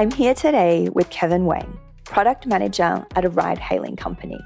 [0.00, 4.38] I'm here today with Kevin Wang, product manager at a ride hailing company.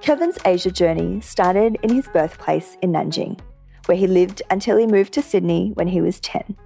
[0.00, 3.38] Kevin's Asia journey started in his birthplace in Nanjing,
[3.84, 6.56] where he lived until he moved to Sydney when he was 10.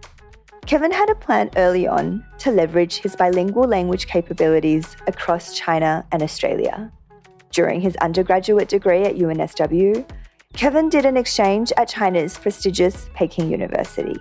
[0.66, 6.22] Kevin had a plan early on to leverage his bilingual language capabilities across China and
[6.22, 6.92] Australia.
[7.50, 10.08] During his undergraduate degree at UNSW,
[10.52, 14.14] Kevin did an exchange at China's prestigious Peking University.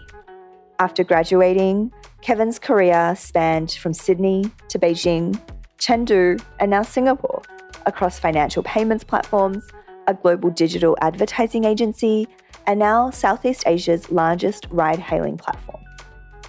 [0.79, 5.37] After graduating, Kevin's career spanned from Sydney to Beijing,
[5.77, 7.41] Chengdu, and now Singapore
[7.85, 9.67] across financial payments platforms,
[10.07, 12.29] a global digital advertising agency,
[12.65, 15.83] and now Southeast Asia's largest ride hailing platform.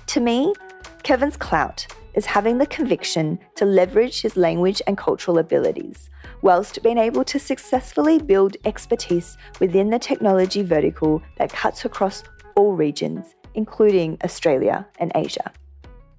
[0.06, 0.54] To me,
[1.02, 6.08] Kevin's clout is having the conviction to leverage his language and cultural abilities,
[6.42, 12.22] whilst being able to successfully build expertise within the technology vertical that cuts across
[12.54, 15.52] all regions, including Australia and Asia.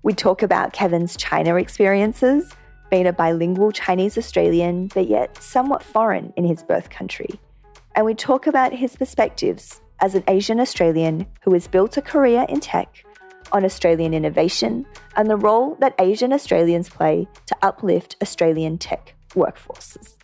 [0.04, 2.52] We talk about Kevin's China experiences,
[2.90, 7.40] being a bilingual Chinese Australian, but yet somewhat foreign in his birth country.
[7.96, 12.46] And we talk about his perspectives as an Asian Australian who has built a career
[12.50, 13.04] in tech
[13.52, 20.16] on Australian innovation and the role that Asian Australians play to uplift Australian tech workforces.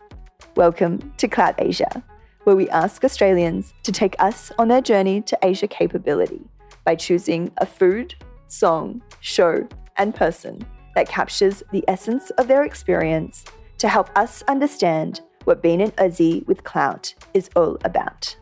[0.55, 2.03] Welcome to Clout Asia,
[2.45, 6.41] where we ask Australians to take us on their journey to Asia capability
[6.83, 8.15] by choosing a food,
[8.47, 10.65] song, show, and person
[10.95, 13.45] that captures the essence of their experience
[13.77, 18.35] to help us understand what being an Aussie with clout is all about.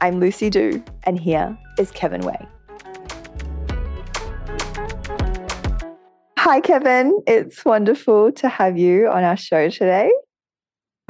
[0.00, 2.46] I'm Lucy Du, and here is Kevin Wang.
[6.38, 7.20] Hi, Kevin.
[7.26, 10.10] It's wonderful to have you on our show today.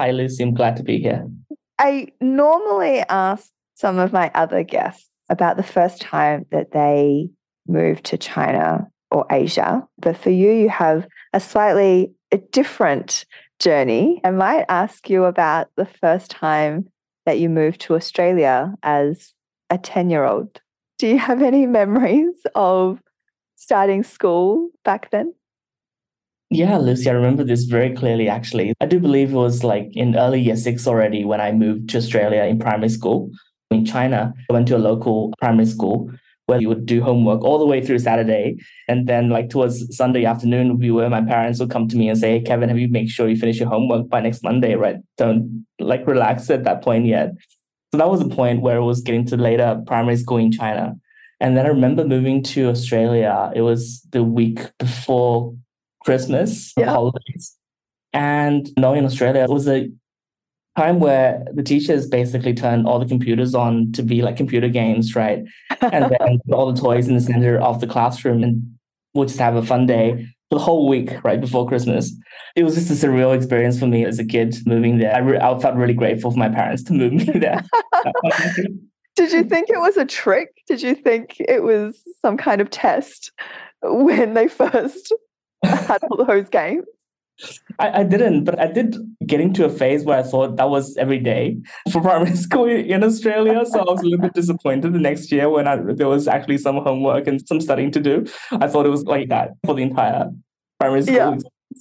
[0.00, 0.42] Hi, Lucy.
[0.42, 1.28] I'm glad to be here.
[1.78, 7.28] I normally ask some of my other guests about the first time that they
[7.66, 9.86] moved to China or Asia.
[9.98, 12.12] But for you, you have a slightly
[12.50, 13.24] different
[13.58, 14.20] journey.
[14.24, 16.88] I might ask you about the first time
[17.26, 19.34] that you moved to Australia as
[19.70, 20.60] a 10 year old.
[20.98, 23.00] Do you have any memories of
[23.56, 25.34] starting school back then?
[26.50, 28.72] Yeah, Lucy, I remember this very clearly actually.
[28.80, 31.98] I do believe it was like in early year six already when I moved to
[31.98, 33.30] Australia in primary school.
[33.70, 36.10] In China, I went to a local primary school
[36.46, 38.56] where you would do homework all the way through Saturday.
[38.88, 42.18] And then like towards Sunday afternoon, we were my parents would come to me and
[42.18, 44.96] say, Hey Kevin, have you make sure you finish your homework by next Monday, right?
[45.18, 47.32] Don't like relax at that point yet.
[47.92, 50.94] So that was the point where it was getting to later primary school in China.
[51.38, 53.52] And then I remember moving to Australia.
[53.54, 55.54] It was the week before
[56.02, 56.86] Christmas yeah.
[56.86, 57.54] holidays.
[58.14, 59.90] And knowing Australia it was a
[60.78, 65.16] time where the teachers basically turned all the computers on to be like computer games,
[65.16, 65.44] right?
[65.80, 68.78] And then all the toys in the center of the classroom and
[69.12, 72.14] we'll just have a fun day for the whole week right before Christmas.
[72.54, 75.14] It was just a surreal experience for me as a kid moving there.
[75.14, 77.64] I, re- I felt really grateful for my parents to move me there.
[79.16, 80.62] Did you think it was a trick?
[80.68, 83.32] Did you think it was some kind of test
[83.82, 85.12] when they first
[85.64, 86.86] had all those games?
[87.78, 90.96] I, I didn't, but I did get into a phase where I thought that was
[90.96, 91.58] every day
[91.92, 93.64] for primary school in Australia.
[93.66, 96.58] So I was a little bit disappointed the next year when I, there was actually
[96.58, 98.26] some homework and some studying to do.
[98.52, 100.30] I thought it was like that for the entire
[100.80, 101.14] primary school.
[101.14, 101.36] Yeah.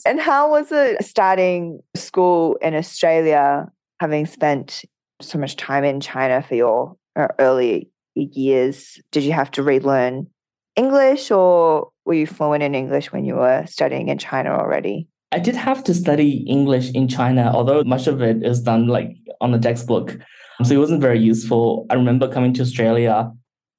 [0.06, 3.68] And how was it starting school in Australia,
[4.00, 4.84] having spent
[5.22, 9.00] so much time in China for your uh, early years?
[9.12, 10.28] Did you have to relearn
[10.75, 15.07] English or were you fluent in English when you were studying in China already?
[15.32, 19.16] I did have to study English in China, although much of it is done like
[19.42, 20.18] on the textbook.
[20.60, 21.86] Um, so it wasn't very useful.
[21.90, 23.32] I remember coming to Australia,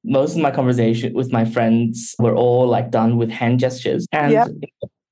[0.05, 4.07] most of my conversation with my friends were all like done with hand gestures.
[4.13, 4.49] And yep.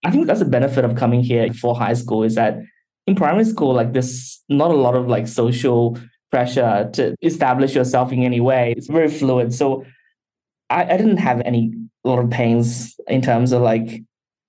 [0.04, 2.58] I think that's a benefit of coming here for high school is that
[3.06, 5.98] in primary school, like there's not a lot of like social
[6.30, 8.74] pressure to establish yourself in any way.
[8.76, 9.54] It's very fluid.
[9.54, 9.84] So
[10.70, 11.72] I, I didn't have any
[12.04, 14.02] lot of pains in terms of like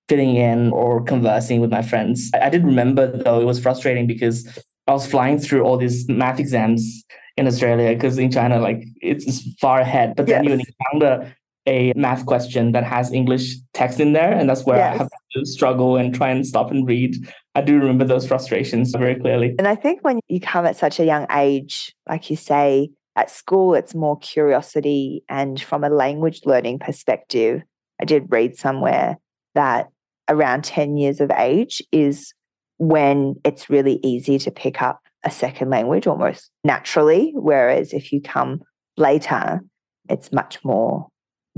[0.08, 2.30] fitting in or conversing with my friends.
[2.34, 4.46] I, I did remember though it was frustrating because
[4.86, 7.04] I was flying through all these math exams
[7.36, 10.14] in Australia because in China, like it's far ahead.
[10.16, 10.58] But then yes.
[10.58, 11.34] you encounter
[11.66, 14.94] a math question that has English text in there, and that's where yes.
[14.94, 17.14] I have to struggle and try and stop and read.
[17.54, 19.54] I do remember those frustrations very clearly.
[19.58, 23.30] And I think when you come at such a young age, like you say, at
[23.30, 25.24] school, it's more curiosity.
[25.28, 27.62] And from a language learning perspective,
[28.00, 29.18] I did read somewhere
[29.54, 29.88] that
[30.28, 32.32] around 10 years of age is
[32.78, 37.32] when it's really easy to pick up a second language almost naturally.
[37.34, 38.60] Whereas if you come
[38.96, 39.60] later,
[40.08, 41.08] it's much more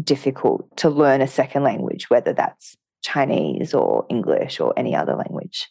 [0.02, 5.68] difficult to learn a second language, whether that's Chinese or English or any other language.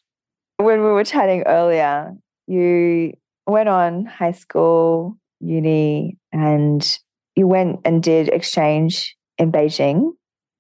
[0.57, 2.13] When we were chatting earlier,
[2.47, 3.13] you
[3.47, 6.99] went on high school, uni, and
[7.35, 10.11] you went and did exchange in Beijing.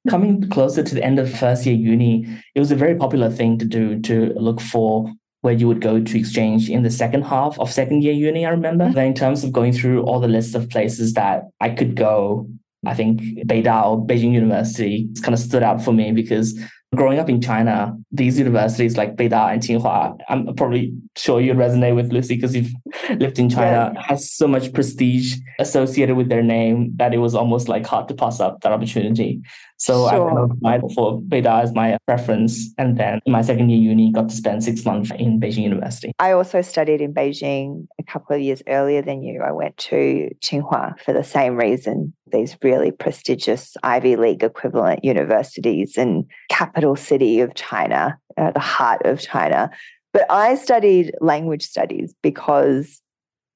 [0.09, 2.25] Coming closer to the end of first year uni,
[2.55, 5.11] it was a very popular thing to do to look for
[5.41, 8.49] where you would go to exchange in the second half of second year uni, I
[8.49, 8.85] remember.
[8.85, 8.95] Mm-hmm.
[8.95, 12.49] Then in terms of going through all the lists of places that I could go,
[12.85, 16.59] I think Beida, Beijing University, kind of stood out for me because
[16.95, 21.95] growing up in China, these universities like Beida and Tsinghua, I'm probably sure you resonate
[21.95, 22.73] with Lucy because you've
[23.17, 24.01] lived in China, yeah.
[24.01, 28.13] has so much prestige associated with their name that it was almost like hard to
[28.13, 29.41] pass up that opportunity.
[29.79, 30.41] So sure.
[30.65, 32.73] I applied for Beida as my preference.
[32.77, 36.11] And then in my second year uni, got to spend six months in Beijing University.
[36.19, 39.41] I also studied in Beijing a couple of years earlier than you.
[39.41, 42.13] I went to Tsinghua for the same reason.
[42.31, 49.01] These really prestigious Ivy League equivalent universities in capital city of China, uh, the heart
[49.05, 49.69] of China.
[50.11, 53.01] But I studied language studies because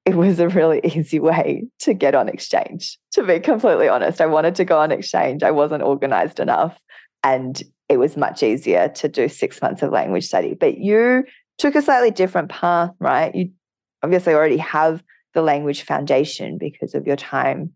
[0.06, 2.98] it was a really easy way to get on exchange.
[3.14, 5.44] To be completely honest, I wanted to go on exchange.
[5.44, 6.78] I wasn't organized enough.
[7.24, 10.56] And it was much easier to do six months of language study.
[10.56, 11.24] But you
[11.58, 13.34] took a slightly different path, right?
[13.34, 13.52] You
[14.02, 15.04] obviously already have
[15.34, 17.74] the language foundation because of your time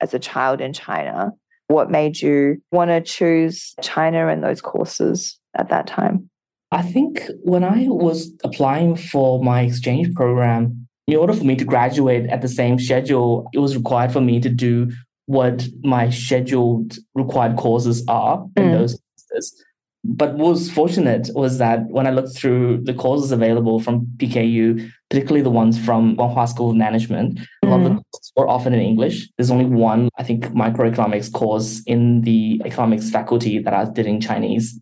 [0.00, 1.32] as a child in China.
[1.68, 6.28] What made you want to choose China and those courses at that time?
[6.70, 11.64] I think when I was applying for my exchange program, in order for me to
[11.64, 14.90] graduate at the same schedule, it was required for me to do
[15.26, 18.72] what my scheduled required courses are in mm.
[18.72, 19.00] those
[19.30, 19.64] courses.
[20.04, 24.90] But what was fortunate was that when I looked through the courses available from PKU,
[25.08, 27.46] particularly the ones from Guanghua School of Management, mm.
[27.62, 28.02] a lot of the mm.
[28.12, 29.28] courses were often in English.
[29.36, 34.20] There's only one, I think, microeconomics course in the economics faculty that I did in
[34.20, 34.78] Chinese.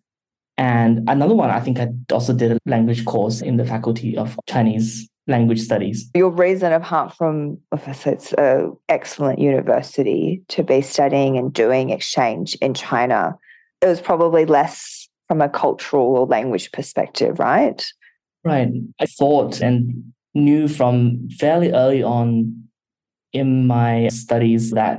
[0.56, 4.38] And another one, I think I also did a language course in the faculty of
[4.46, 6.10] Chinese language studies.
[6.14, 12.54] Your reason, apart from, obviously, it's an excellent university to be studying and doing exchange
[12.56, 13.36] in China,
[13.80, 17.86] it was probably less from a cultural or language perspective, right?
[18.44, 18.68] Right.
[19.00, 22.64] I thought and knew from fairly early on
[23.32, 24.98] in my studies that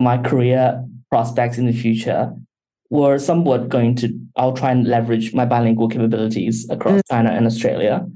[0.00, 2.32] my career prospects in the future
[2.90, 7.10] were somewhat going to, I'll try and leverage my bilingual capabilities across mm.
[7.10, 8.06] China and Australia.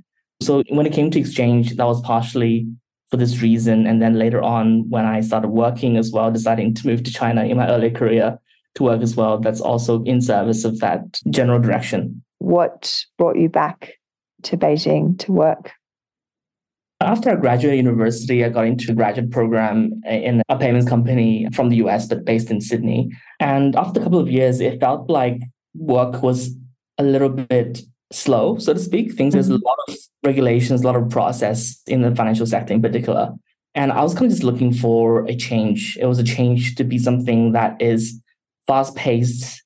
[0.43, 2.67] So when it came to exchange, that was partially
[3.11, 3.87] for this reason.
[3.87, 7.45] And then later on, when I started working as well, deciding to move to China
[7.45, 8.39] in my early career
[8.77, 12.23] to work as well, that's also in service of that general direction.
[12.39, 13.95] What brought you back
[14.45, 15.73] to Beijing to work?
[17.03, 21.71] After I graduated university, I got into a graduate program in a payments company from
[21.71, 23.11] the US, but based in Sydney.
[23.41, 25.41] And after a couple of years, it felt like
[25.75, 26.55] work was
[26.99, 27.81] a little bit
[28.13, 29.15] slow, so to speak.
[29.15, 29.65] Things there's a mm-hmm.
[29.65, 33.33] lot of regulations, a lot of process in the financial sector in particular.
[33.75, 35.97] And I was kind of just looking for a change.
[36.01, 38.21] It was a change to be something that is
[38.67, 39.63] fast paced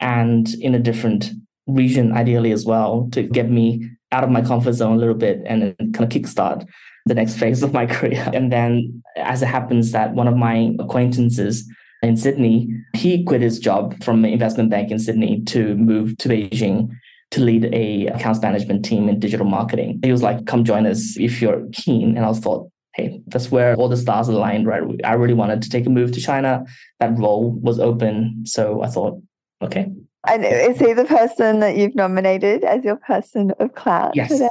[0.00, 1.30] and in a different
[1.66, 5.42] region, ideally as well, to get me out of my comfort zone a little bit
[5.44, 6.66] and kind of kickstart
[7.06, 8.30] the next phase of my career.
[8.32, 11.68] And then, as it happens, that one of my acquaintances
[12.02, 16.28] in Sydney, he quit his job from an investment bank in Sydney to move to
[16.28, 16.90] Beijing
[17.30, 20.00] to lead a accounts management team in digital marketing.
[20.02, 22.16] He was like, come join us if you're keen.
[22.16, 24.82] And I was thought, hey, that's where all the stars aligned, right?
[25.04, 26.64] I really wanted to take a move to China.
[27.00, 28.44] That role was open.
[28.46, 29.22] So I thought,
[29.62, 29.88] okay.
[30.26, 34.30] And is he the person that you've nominated as your person of clout yes.
[34.30, 34.48] today?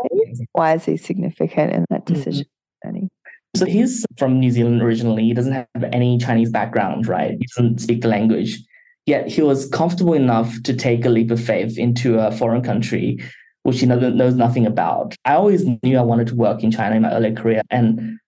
[0.53, 2.13] Why is he significant in that mm-hmm.
[2.13, 2.45] decision?
[2.85, 3.07] Mm-hmm.
[3.55, 5.23] So he's from New Zealand originally.
[5.23, 7.31] He doesn't have any Chinese background, right?
[7.31, 8.59] He doesn't speak the language.
[9.07, 13.17] Yet he was comfortable enough to take a leap of faith into a foreign country,
[13.63, 15.15] which he knows nothing about.
[15.25, 17.61] I always knew I wanted to work in China in my early career.
[17.69, 18.19] And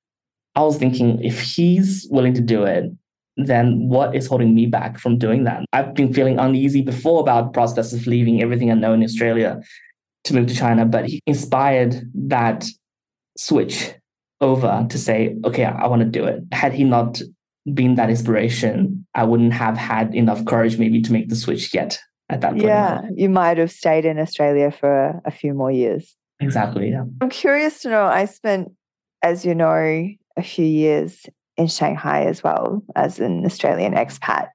[0.55, 2.85] I was thinking, if he's willing to do it,
[3.35, 5.65] then what is holding me back from doing that?
[5.73, 9.61] I've been feeling uneasy before about the prospects of leaving everything I know in Australia
[10.25, 12.65] to move to China, but he inspired that
[13.37, 13.93] switch
[14.41, 16.43] over to say, okay, I want to do it.
[16.53, 17.21] Had he not
[17.73, 21.99] been that inspiration, I wouldn't have had enough courage maybe to make the switch yet
[22.29, 22.63] at that point.
[22.63, 26.15] Yeah, you might have stayed in Australia for a few more years.
[26.39, 26.91] Exactly.
[26.91, 27.03] Yeah.
[27.21, 28.05] I'm curious to know.
[28.05, 28.71] I spent,
[29.21, 30.07] as you know,
[30.37, 31.25] a few years
[31.57, 34.47] in Shanghai as well as an Australian expat.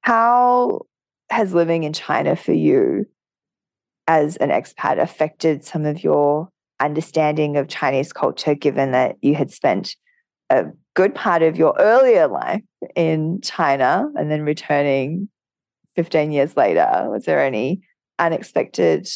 [0.00, 0.80] How
[1.30, 3.06] has living in China for you
[4.08, 6.48] as an expat affected some of your
[6.80, 9.94] understanding of Chinese culture, given that you had spent
[10.50, 10.64] a
[10.98, 12.64] good part of your earlier life
[12.96, 15.28] in China and then returning
[15.94, 17.06] 15 years later?
[17.08, 17.82] Was there any
[18.18, 19.06] unexpected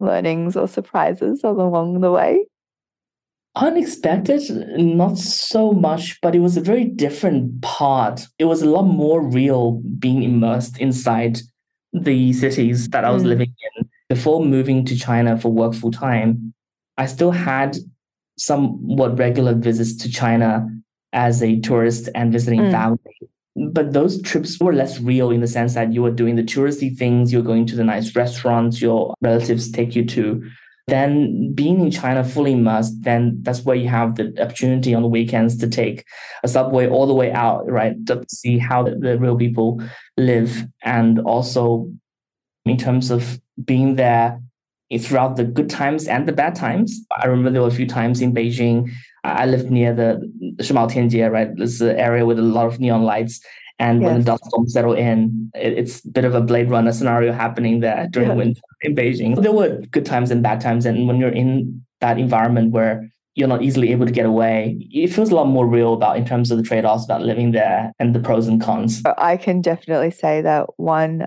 [0.00, 2.46] learnings or surprises along the way?
[3.54, 4.42] Unexpected,
[4.76, 8.26] not so much, but it was a very different part.
[8.40, 11.38] It was a lot more real being immersed inside
[11.92, 13.26] the cities that I was mm.
[13.26, 13.88] living in.
[14.08, 16.54] Before moving to China for work full time,
[16.98, 17.76] I still had
[18.36, 20.66] somewhat regular visits to China
[21.12, 22.70] as a tourist and visiting mm.
[22.70, 22.98] family.
[23.56, 26.96] But those trips were less real in the sense that you were doing the touristy
[26.96, 30.48] things, you're going to the nice restaurants your relatives take you to.
[30.86, 35.08] Then being in China fully immersed, then that's where you have the opportunity on the
[35.08, 36.04] weekends to take
[36.42, 37.94] a subway all the way out, right?
[38.06, 39.82] To see how the, the real people
[40.16, 40.66] live.
[40.82, 41.92] And also
[42.64, 44.40] in terms of being there
[44.98, 47.00] throughout the good times and the bad times.
[47.22, 48.90] I remember there were a few times in Beijing.
[49.24, 50.20] I lived near the
[50.62, 51.54] Shimao Tianjie, right?
[51.56, 53.40] This an area with a lot of neon lights.
[53.78, 54.06] And yes.
[54.08, 57.32] when the dust storms settle in, it, it's a bit of a Blade Runner scenario
[57.32, 58.34] happening there during yeah.
[58.34, 59.40] winter in Beijing.
[59.42, 60.84] There were good times and bad times.
[60.84, 65.08] And when you're in that environment where you're not easily able to get away, it
[65.08, 68.14] feels a lot more real about in terms of the trade-offs about living there and
[68.14, 69.02] the pros and cons.
[69.04, 71.26] Uh, I can definitely say that one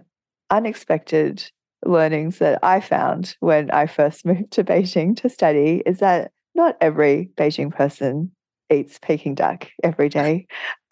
[0.52, 1.50] unexpected
[1.86, 6.78] learnings that I found when I first moved to Beijing to study is that not
[6.82, 8.32] every Beijing person
[8.72, 10.48] eats Peking duck every day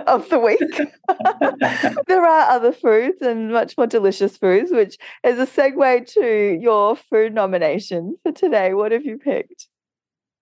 [0.05, 0.59] of the week.
[2.07, 6.95] there are other foods and much more delicious foods, which is a segue to your
[6.95, 8.73] food nomination for today.
[8.73, 9.67] What have you picked?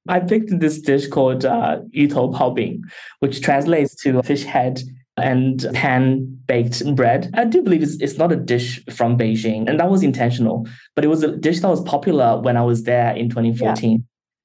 [0.08, 2.84] I picked this dish called uh, Yutou Pao Bing,
[3.20, 4.82] which translates to fish head
[5.18, 7.30] and pan baked bread.
[7.34, 11.04] I do believe it's, it's not a dish from Beijing, and that was intentional, but
[11.04, 13.92] it was a dish that was popular when I was there in 2014.
[13.92, 13.98] Yeah.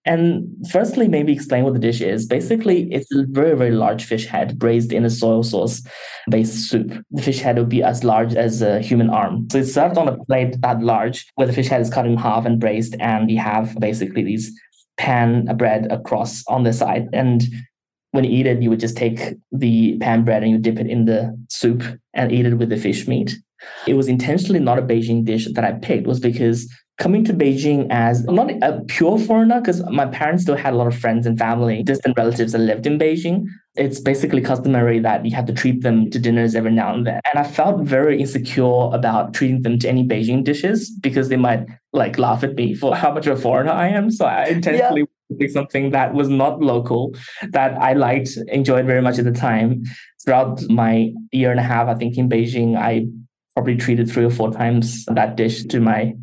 [0.07, 2.27] And firstly, maybe explain what the dish is.
[2.27, 2.93] Basically, mm-hmm.
[2.93, 5.83] it's a very, very large fish head braised in a soy sauce
[6.31, 6.93] based soup.
[7.11, 9.49] The fish head would be as large as a human arm.
[9.51, 12.19] So it's served on a plate that large, where the fish head is cut in
[12.19, 14.53] half and braised, and you have basically these
[14.97, 17.09] pan bread across on the side.
[17.13, 17.43] And
[18.11, 20.87] when you eat it, you would just take the pan bread and you dip it
[20.87, 21.83] in the soup
[22.13, 23.37] and eat it with the fish meat.
[23.87, 27.89] It was intentionally not a Beijing dish that I picked, was because coming to Beijing
[27.91, 31.39] as not a pure foreigner, because my parents still had a lot of friends and
[31.39, 33.45] family, distant relatives that lived in Beijing.
[33.75, 37.21] It's basically customary that you have to treat them to dinners every now and then.
[37.33, 41.67] And I felt very insecure about treating them to any Beijing dishes because they might
[41.93, 44.11] like laugh at me for how much of a foreigner I am.
[44.11, 45.07] So I intentionally yeah
[45.49, 47.15] something that was not local
[47.51, 49.83] that I liked, enjoyed very much at the time.
[50.23, 53.07] Throughout my year and a half, I think in Beijing, I
[53.55, 56.15] probably treated three or four times that dish to my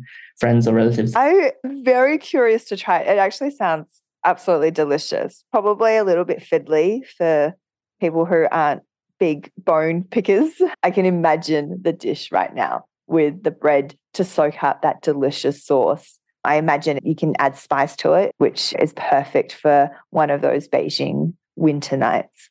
[0.42, 1.14] friends or relatives.
[1.14, 1.52] I'm
[1.84, 3.08] very curious to try it.
[3.08, 3.88] It actually sounds
[4.24, 5.44] absolutely delicious.
[5.52, 7.54] Probably a little bit fiddly for
[8.00, 8.82] people who aren't
[9.18, 10.50] big bone pickers.
[10.82, 15.64] I can imagine the dish right now with the bread to soak up that delicious
[15.64, 20.40] sauce I imagine you can add spice to it, which is perfect for one of
[20.40, 22.50] those Beijing winter nights.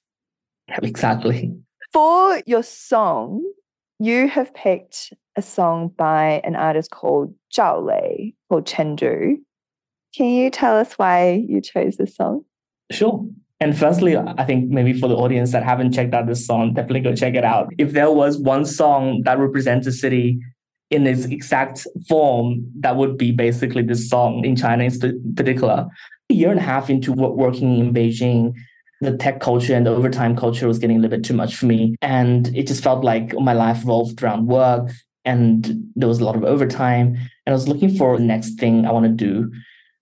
[0.82, 1.54] Exactly.
[1.92, 3.44] For your song,
[4.02, 9.36] you have picked a song by an artist called Zhao Lei, called Chengdu.
[10.16, 12.44] Can you tell us why you chose this song?
[12.92, 13.24] Sure.
[13.60, 17.02] And firstly, I think maybe for the audience that haven't checked out this song, definitely
[17.02, 17.72] go check it out.
[17.78, 20.40] If there was one song that represents a city
[20.90, 25.88] in its exact form, that would be basically this song in China in particular.
[26.32, 28.54] A year and a half into working in Beijing,
[29.02, 31.66] the tech culture and the overtime culture was getting a little bit too much for
[31.66, 31.96] me.
[32.02, 34.92] And it just felt like my life revolved around work
[35.26, 37.18] and there was a lot of overtime.
[37.46, 39.52] And I was looking for the next thing I want to do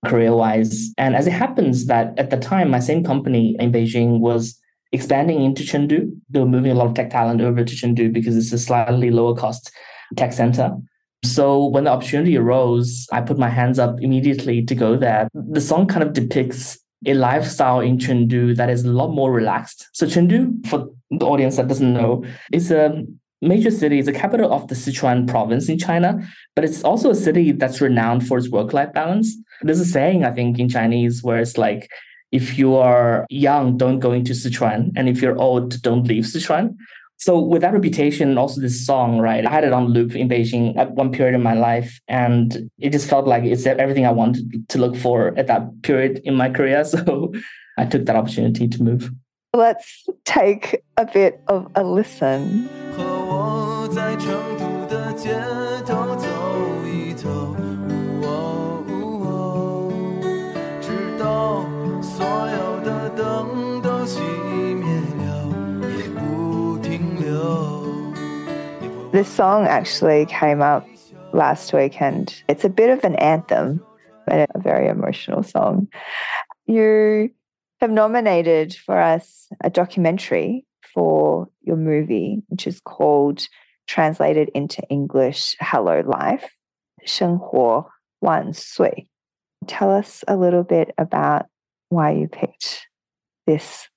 [0.05, 0.93] career wise.
[0.97, 4.57] And as it happens, that at the time, my same company in Beijing was
[4.91, 6.11] expanding into Chengdu.
[6.29, 9.11] They were moving a lot of tech talent over to Chengdu because it's a slightly
[9.11, 9.71] lower cost
[10.15, 10.75] tech center.
[11.23, 15.27] So when the opportunity arose, I put my hands up immediately to go there.
[15.33, 19.87] The song kind of depicts a lifestyle in Chengdu that is a lot more relaxed.
[19.93, 23.05] So Chengdu, for the audience that doesn't know, is a
[23.41, 23.99] major city.
[23.99, 26.19] It's a capital of the Sichuan province in China,
[26.55, 29.35] but it's also a city that's renowned for its work-life balance.
[29.61, 31.89] There's a saying, I think, in Chinese where it's like,
[32.31, 34.91] if you are young, don't go into Sichuan.
[34.95, 36.75] And if you're old, don't leave Sichuan.
[37.19, 39.45] So with that reputation, and also this song, right?
[39.45, 42.91] I had it on loop in Beijing at one period in my life, and it
[42.91, 46.49] just felt like it's everything I wanted to look for at that period in my
[46.49, 46.83] career.
[46.89, 47.33] So
[47.77, 49.11] I took that opportunity to move.
[49.53, 52.69] Let's take a bit of a listen.
[69.12, 70.86] This song actually came up
[71.32, 72.42] last weekend.
[72.48, 73.80] It's a bit of an anthem,
[74.26, 75.88] but a very emotional song.
[76.66, 77.30] You
[77.80, 83.46] have nominated for us a documentary for your movie, which is called,
[83.86, 86.50] translated into English, Hello Life,
[87.04, 87.86] 生活
[88.20, 89.08] 万岁.
[89.66, 91.46] Tell us a little bit about
[91.88, 92.88] why you picked
[93.46, 93.88] this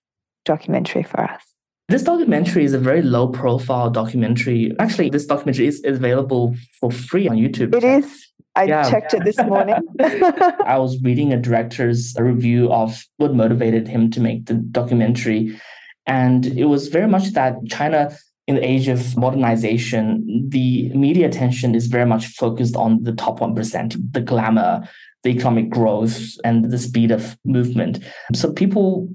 [0.46, 1.51] documentary for us.
[1.93, 4.75] This documentary is a very low profile documentary.
[4.79, 7.75] Actually, this documentary is available for free on YouTube.
[7.75, 8.33] It is.
[8.57, 8.91] I yeah.
[8.91, 9.75] checked it this morning.
[10.01, 15.61] I was reading a director's review of what motivated him to make the documentary.
[16.07, 21.75] And it was very much that China, in the age of modernization, the media attention
[21.75, 24.89] is very much focused on the top 1%, the glamour,
[25.25, 28.03] the economic growth, and the speed of movement.
[28.35, 29.11] So people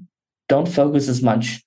[0.48, 1.60] don't focus as much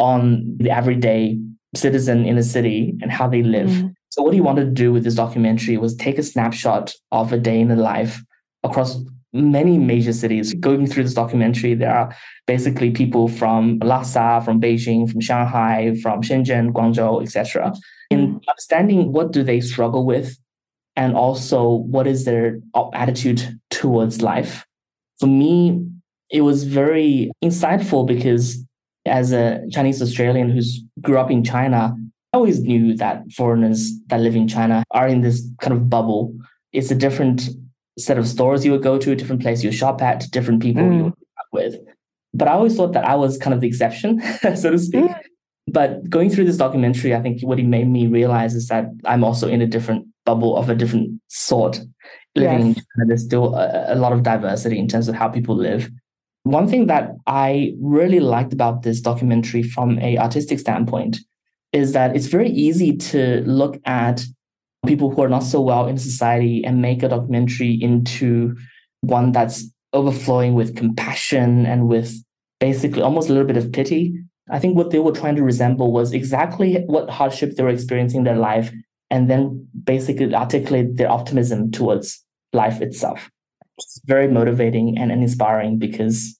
[0.00, 1.38] on the everyday
[1.74, 3.68] citizen in a city and how they live.
[3.68, 3.94] Mm.
[4.08, 7.38] So what he wanted to do with this documentary was take a snapshot of a
[7.38, 8.20] day in the life
[8.64, 8.98] across
[9.32, 10.52] many major cities.
[10.54, 12.16] Going through this documentary, there are
[12.46, 17.72] basically people from Lhasa, from Beijing, from Shanghai, from Shenzhen, Guangzhou, etc.
[18.10, 18.40] In mm.
[18.48, 20.36] understanding what do they struggle with,
[20.96, 22.58] and also what is their
[22.94, 24.66] attitude towards life.
[25.20, 25.86] For me,
[26.30, 28.64] it was very insightful because
[29.06, 31.96] as a Chinese Australian who's grew up in China,
[32.32, 36.34] I always knew that foreigners that live in China are in this kind of bubble.
[36.72, 37.48] It's a different
[37.98, 40.82] set of stores you would go to, a different place you shop at, different people
[40.82, 40.96] mm.
[40.96, 41.14] you would
[41.52, 41.76] with.
[42.32, 44.22] But I always thought that I was kind of the exception,
[44.56, 45.04] so to speak.
[45.04, 45.20] Mm.
[45.66, 49.24] But going through this documentary, I think what it made me realize is that I'm
[49.24, 51.80] also in a different bubble of a different sort.
[52.36, 52.66] Living yes.
[52.66, 55.90] in China, there's still a, a lot of diversity in terms of how people live.
[56.44, 61.18] One thing that I really liked about this documentary from a artistic standpoint
[61.72, 64.24] is that it's very easy to look at
[64.86, 68.56] people who are not so well in society and make a documentary into
[69.02, 72.14] one that's overflowing with compassion and with
[72.58, 74.14] basically almost a little bit of pity.
[74.50, 78.18] I think what they were trying to resemble was exactly what hardship they were experiencing
[78.18, 78.72] in their life
[79.10, 83.30] and then basically articulate their optimism towards life itself.
[83.80, 86.38] It's very motivating and, and inspiring because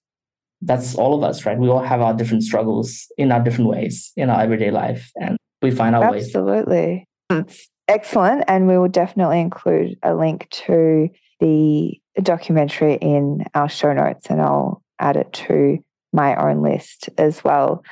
[0.62, 1.58] that's all of us, right?
[1.58, 5.36] We all have our different struggles in our different ways in our everyday life, and
[5.62, 6.72] we find our Absolutely.
[6.72, 7.06] ways.
[7.30, 7.48] Absolutely.
[7.48, 8.44] It's excellent.
[8.48, 11.08] And we will definitely include a link to
[11.40, 15.78] the documentary in our show notes, and I'll add it to
[16.12, 17.82] my own list as well.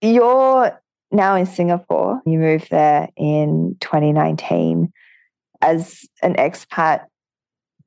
[0.00, 0.80] You're
[1.10, 2.20] now in Singapore.
[2.24, 4.92] You moved there in 2019
[5.62, 7.06] as an expat,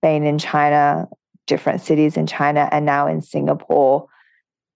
[0.02, 1.08] been in China,
[1.48, 4.08] different cities in China, and now in Singapore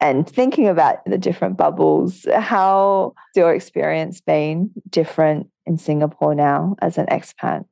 [0.03, 6.97] and thinking about the different bubbles, how your experience been different in Singapore now as
[6.97, 7.63] an expat?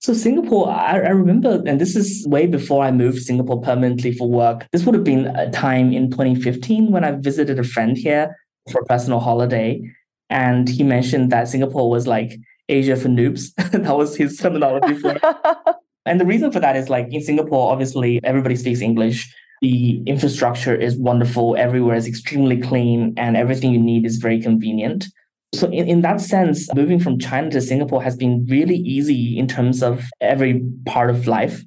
[0.00, 4.12] So Singapore, I, I, remember, and this is way before I moved to Singapore permanently
[4.12, 4.66] for work.
[4.72, 8.36] This would have been a time in 2015 when I visited a friend here
[8.72, 9.80] for a personal holiday.
[10.28, 12.36] And he mentioned that Singapore was like
[12.68, 13.54] Asia for noobs.
[13.70, 15.22] that was his terminology for it.
[16.06, 20.74] and the reason for that is like in Singapore, obviously everybody speaks English the infrastructure
[20.74, 25.06] is wonderful everywhere is extremely clean and everything you need is very convenient
[25.54, 29.46] so in, in that sense moving from china to singapore has been really easy in
[29.46, 31.62] terms of every part of life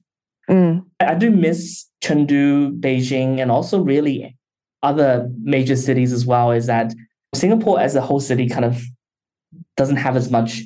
[0.50, 0.84] mm.
[1.00, 4.38] I, do miss chengdu beijing and also really
[4.84, 6.94] other major cities as well is that
[7.34, 8.84] singapore as a whole city kind of
[9.78, 10.62] doesn't have as much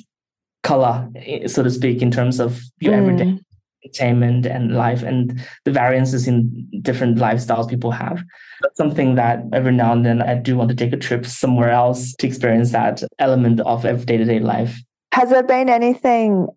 [0.64, 1.08] color
[1.46, 2.98] so to speak in terms of your mm.
[2.98, 3.38] everyday
[3.84, 8.22] entertainment and life and the variances in different lifestyles people have.
[8.60, 11.70] That's something that every now and then I do want to take a trip somewhere
[11.70, 14.78] else to experience that element of day to day life.
[15.12, 16.48] Has there been anything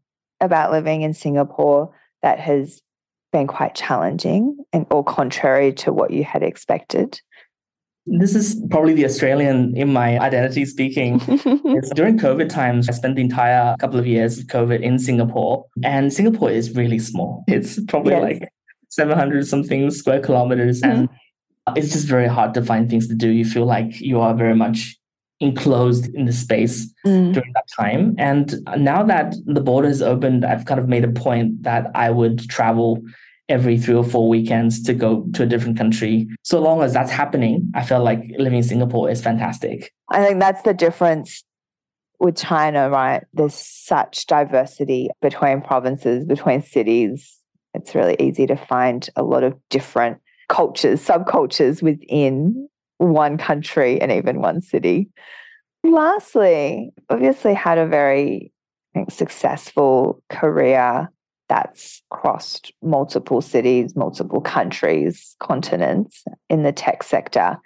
[0.41, 2.81] about living in Singapore that has
[3.31, 7.19] been quite challenging and or contrary to what you had expected?
[8.05, 11.19] This is probably the Australian in my identity speaking.
[11.95, 16.11] during COVID times, I spent the entire couple of years of COVID in Singapore, and
[16.11, 17.43] Singapore is really small.
[17.47, 18.21] It's probably yes.
[18.23, 18.49] like
[18.89, 20.91] 700 something square kilometers, mm-hmm.
[20.91, 21.09] and
[21.77, 23.29] it's just very hard to find things to do.
[23.29, 24.97] You feel like you are very much
[25.39, 27.33] enclosed in the space mm.
[27.33, 28.15] during that time.
[28.17, 32.09] And now that the border has opened, I've kind of made a point that I
[32.09, 33.01] would travel
[33.49, 36.27] every three or four weekends to go to a different country.
[36.43, 39.91] So long as that's happening, I feel like living in Singapore is fantastic.
[40.09, 41.43] I think that's the difference
[42.19, 43.23] with China, right?
[43.33, 47.37] There's such diversity between provinces, between cities.
[47.73, 54.11] It's really easy to find a lot of different cultures, subcultures within one country and
[54.11, 55.09] even one city.
[55.83, 58.53] Lastly, obviously had a very
[58.93, 61.09] think, successful career
[61.53, 67.57] that's crossed multiple cities, multiple countries, continents in the tech sector.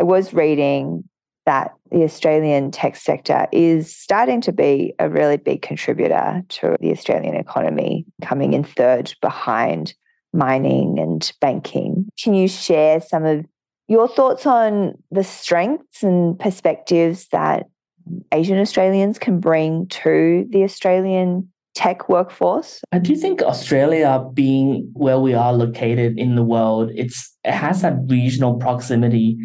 [0.00, 1.04] I was reading
[1.46, 6.90] that the Australian tech sector is starting to be a really big contributor to the
[6.90, 9.94] Australian economy, coming in third behind
[10.32, 12.08] mining and banking.
[12.20, 13.46] Can you share some of
[13.86, 17.66] your thoughts on the strengths and perspectives that
[18.32, 22.80] Asian Australians can bring to the Australian tech workforce?
[22.90, 27.82] I do think Australia, being where we are located in the world, it's it has
[27.82, 29.38] that regional proximity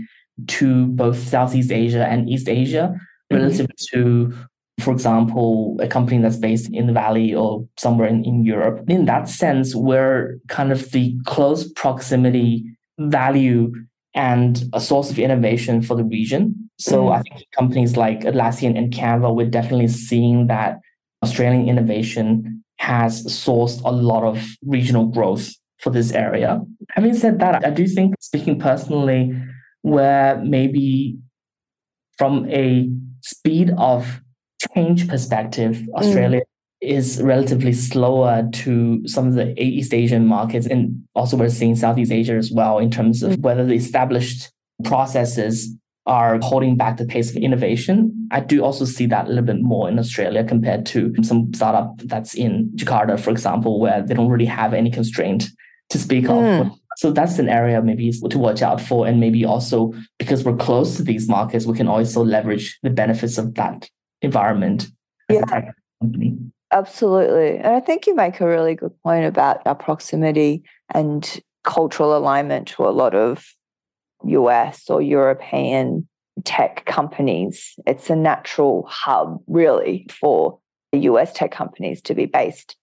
[0.47, 3.37] to both Southeast Asia and East Asia, mm-hmm.
[3.37, 4.33] relative to,
[4.79, 8.83] for example, a company that's based in the Valley or somewhere in, in Europe.
[8.89, 12.65] In that sense, we're kind of the close proximity
[12.97, 13.71] value
[14.15, 16.69] and a source of innovation for the region.
[16.79, 17.15] So mm.
[17.17, 20.79] I think companies like Atlassian and Canva, we're definitely seeing that
[21.23, 26.61] Australian innovation has sourced a lot of regional growth for this area.
[26.91, 29.35] Having said that, I do think, speaking personally,
[29.81, 31.17] where maybe
[32.17, 32.89] from a
[33.21, 34.21] speed of
[34.73, 35.93] change perspective, mm.
[35.95, 36.49] Australia mm
[36.83, 40.67] is relatively slower to some of the East Asian markets.
[40.67, 44.51] And also, we're seeing Southeast Asia as well in terms of whether the established
[44.83, 45.73] processes
[46.05, 48.27] are holding back the pace of innovation.
[48.31, 51.97] I do also see that a little bit more in Australia compared to some startup
[51.99, 55.49] that's in Jakarta, for example, where they don't really have any constraint
[55.89, 56.61] to speak mm.
[56.61, 56.77] of.
[56.97, 59.07] So that's an area maybe to watch out for.
[59.07, 63.37] And maybe also because we're close to these markets, we can also leverage the benefits
[63.37, 63.89] of that
[64.21, 64.89] environment
[65.29, 65.71] as yeah.
[66.01, 66.37] company.
[66.71, 67.57] Absolutely.
[67.57, 70.63] And I think you make a really good point about our proximity
[70.93, 73.45] and cultural alignment to a lot of
[74.25, 76.07] US or European
[76.45, 77.75] tech companies.
[77.85, 80.59] It's a natural hub, really, for
[80.91, 82.75] the US tech companies to be based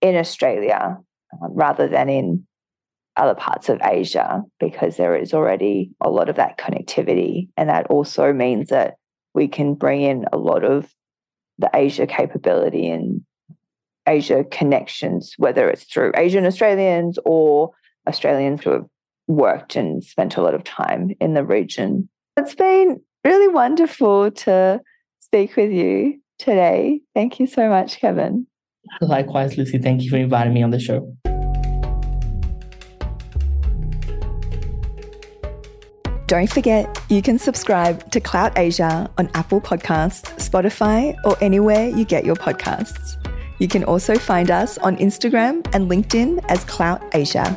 [0.00, 0.96] in Australia
[1.32, 2.46] um, rather than in
[3.16, 7.48] other parts of Asia, because there is already a lot of that connectivity.
[7.56, 8.94] And that also means that
[9.34, 10.88] we can bring in a lot of
[11.58, 13.22] the Asia capability and
[14.06, 17.72] Asia connections, whether it's through Asian Australians or
[18.06, 18.86] Australians who have
[19.28, 22.08] worked and spent a lot of time in the region.
[22.36, 24.80] It's been really wonderful to
[25.20, 27.00] speak with you today.
[27.14, 28.46] Thank you so much, Kevin.
[29.00, 29.78] Likewise, Lucy.
[29.78, 31.14] Thank you for inviting me on the show.
[36.26, 42.04] Don't forget, you can subscribe to Clout Asia on Apple Podcasts, Spotify, or anywhere you
[42.04, 43.16] get your podcasts.
[43.58, 47.56] You can also find us on Instagram and LinkedIn as Clout Asia.